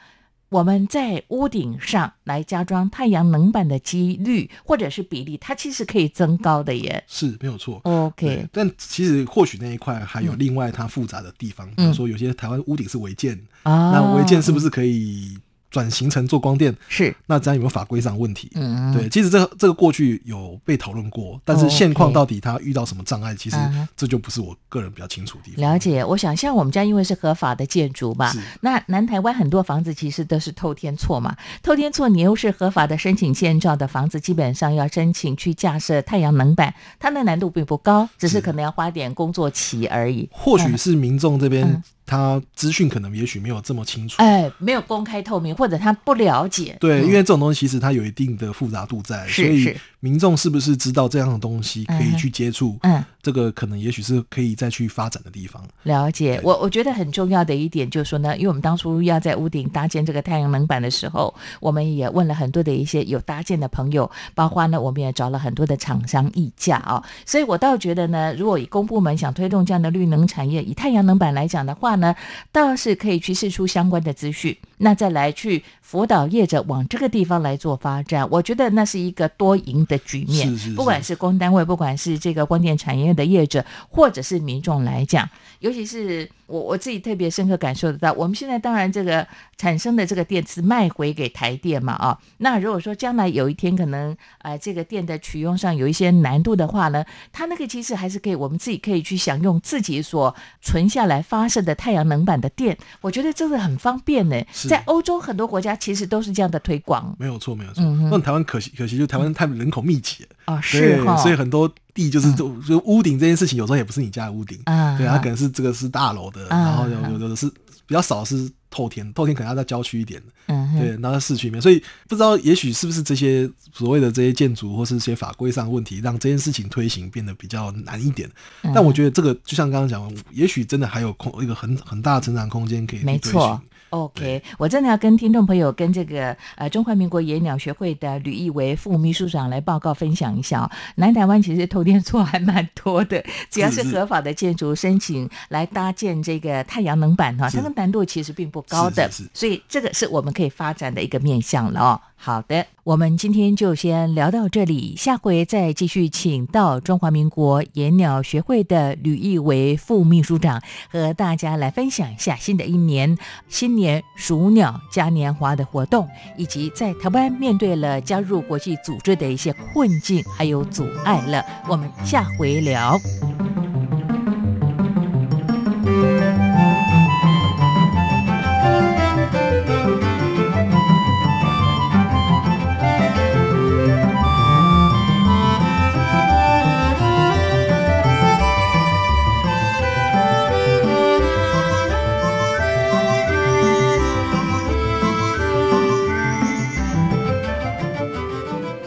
[0.49, 7.05] 我们在屋顶上来加装太阳能板的几率或者是比例，它其实可以增高的耶。
[7.07, 7.80] 是没有错。
[7.84, 15.38] OK，但其实或许那一块还有另外它复杂的地方，比如说有些台湾屋顶是违建，那违建是不是可以？
[15.70, 18.50] 转型成做光电是，那这样有没有法规上问题？
[18.54, 23.56] 嗯，对，其实这这个过去有被讨论过，但是现况到底它遇到什么障碍，其实
[23.96, 25.60] 这就不是我个人比较清楚的地方。
[25.60, 40.28] 了解，我想像我们家因为是合法的建筑嘛，那南台湾很多房子其实都是透天错嘛，透天错你又是合法的申请建造的房子，基本上要申请去架设太阳能板，它的难度并不高，只是可能要花点工作期而已。
[40.32, 41.82] 或许是民众这边。
[42.09, 46.76] 他资讯可能也许没有这么清楚，哎，没有公开透明，或者他不了解。
[46.80, 52.78] 对，因为这种东西其实它有一定的复杂度在，所以民众是不是知道这样的东西可以去接触？
[52.82, 55.62] 嗯，这个可能也许是可以再去发展的地方。
[55.82, 67.02] 了解，我我觉得很重要的一点就是说呢，因为我们当初要在屋顶搭建这个太阳能板的时候，我们也问了很多的一些有搭建的朋友，包括呢，我们也找了很多的厂商议价啊。
[67.26, 72.16] 所以我倒觉得呢，如果以公部门想推动这样的绿能产业，以太阳能板来讲的话，呢，
[72.51, 80.48] 倒是可以去试出相关的资讯，那再来去辅导业者往这个地方来做发展，我觉得那是一个多赢的局面。
[80.50, 85.28] 是是，不管是公单位，不管是这个光电产业的业者，或者是民众来讲，
[85.60, 86.28] 尤其是。
[86.48, 89.26] 我我自己特别深刻感受得到，我们现在当然这个
[89.58, 97.04] 产生的这个电池卖回给台电嘛啊，那如果说将来有一天可能呃这个电的取用上有一些难度的话呢，
[97.34, 104.42] 它那个其实还是可以我们自己可以去享用自己所存下来发射的太阳能板的电，我觉得这个很方便呢。
[104.68, 107.82] 在欧洲很多国家其实都是这样的推广，没有错没有错。
[108.10, 110.54] 那台湾可惜可惜就台湾太人口密集了。
[110.54, 111.68] 啊，是哈，所以很多。
[111.94, 114.56] 地就是就就屋顶这件事情，有时候也不是你家的屋顶，
[114.96, 117.50] 对，它可能是这个是大楼的，然后有有的是
[117.86, 128.30] 比较少是透天，透天可能要在郊区一点的，对，然后在市区里面，所以不知道也许是不是这些所谓的这些建筑或是一些法规上的问题，让这件事情推行变得比较难一点。
[128.72, 133.60] 但我觉得这个就像刚刚讲，也许真的还有空一个很很大的成长空间可以没错。
[133.91, 140.70] OK，我真的要跟听众朋友、跟这个呃中华民国野鸟学会的吕义为副秘书长来报告分享一下哦。
[140.97, 152.01] 南台湾其实偷电错还蛮多的， 只要是合法的建筑申请来搭建这个太阳能板哈，它的难度其实并不高的，所以这个是我们可以发展的一个面向了哦。
[152.20, 160.60] 好的，我们今天就先聊到这里，下回再继续请到中华民国野鸟学会的吕义为副秘书长
[160.90, 163.16] 和大家来分享一下新的一年
[163.48, 171.42] 新年鼠鸟嘉年华的活动，以及在台湾面对了加入国际组织的一些困境还有阻碍了。
[171.68, 172.98] 我们下回聊。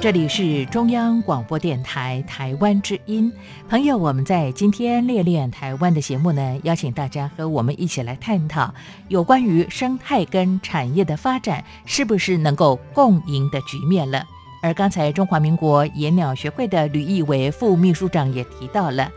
[0.02, 3.32] 这里是中央广播电台台湾之音，
[3.70, 8.74] 朋友，我们在今天练练台湾的节目呢，邀请大家和我们一起来探讨
[9.10, 14.26] 有关于生态跟产业的发展是不是能够共赢的局面了。
[14.64, 19.12] 而刚才中华民国野鸟学会的吕义伟副秘书长也提到了，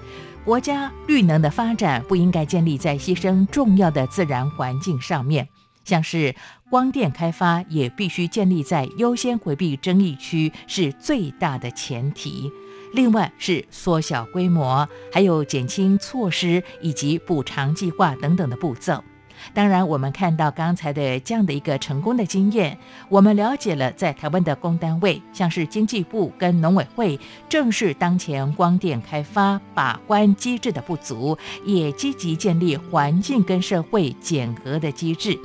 [0.45, 5.49] 国家绿能的发展不应该建立在牺牲重要的自然环境上面。
[5.83, 6.35] 像是
[6.75, 12.51] 光电开发也必须建立在优先回避争议区是最大的前提，
[12.95, 19.05] 另外是缩小规模，还有减轻措施以及补偿计划等等的步骤。
[19.53, 22.77] 当然，我们看到刚才的这样的一个成功的经验，
[23.09, 27.17] 我们了解了在台湾的公单位，像是经济部跟农委会，
[27.49, 35.39] 正是当前光电开发把关机制的不足，也积极建立环境跟社会减核的机制。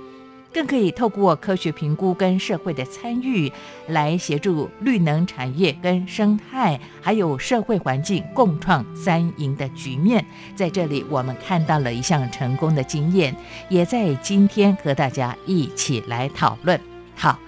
[0.54, 3.52] 更可以透过科学评估跟社会的参与，
[3.88, 10.26] 来协助绿能产业跟生态，还有社会环境共创三赢的局面。
[10.56, 13.36] 在这里，我们看到了一项成功的经验，
[13.70, 16.80] 也在今天和大家一起来讨论。
[17.16, 17.40] 好。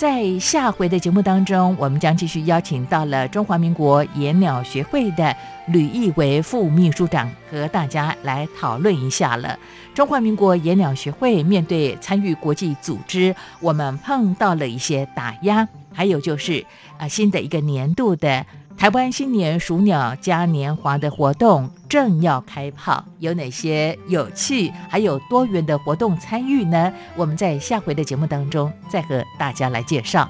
[0.00, 5.36] 在下回的节目当中，我们将继续邀请到了中华民国野鸟学会的
[5.66, 9.58] 吕义为副秘书长，和大家来讨论一下了。
[9.92, 16.64] 中华民国野鸟学会面对参与国际组织，我们碰到了一些打压，还有就是
[16.96, 18.46] 啊新的一个年度的。
[18.80, 26.90] 台湾新年鼠鸟嘉年华的活动正要开跑，有哪些有趣还有多元的活动参与呢？
[27.14, 30.26] 我们在下回的节目当中再和大家来介绍。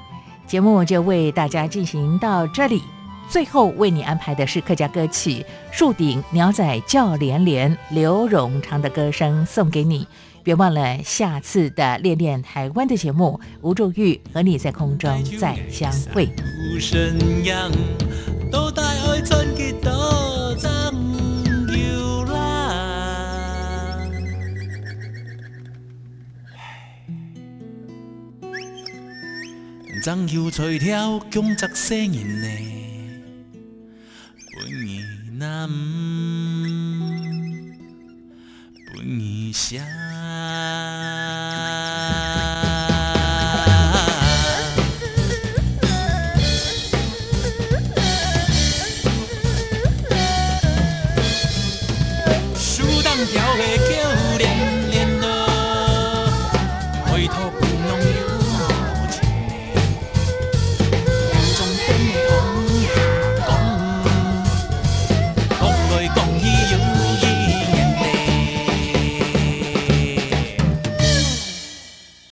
[0.48, 2.82] 节目就为大家进行到这里，
[3.28, 5.34] 最后为你安排的是客家歌曲
[5.70, 10.04] 《树顶鸟仔叫连连》，刘荣昌的歌声送给你。
[10.42, 16.28] 别忘了下次的练练台湾的节目，吴祝玉和你在空中再相会。
[19.20, 20.92] 都带爱春去多张
[21.68, 22.40] 游览，
[30.02, 32.48] 张游吹跳强则声音呢，
[34.56, 35.04] 本意
[35.36, 35.68] 难，
[38.94, 39.84] 本意想。